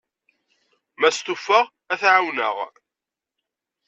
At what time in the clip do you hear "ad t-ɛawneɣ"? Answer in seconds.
1.93-2.55